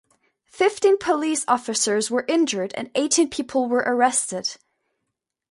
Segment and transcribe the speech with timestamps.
[0.47, 4.57] Fifteen police officers were injured and eighteen people were arrested.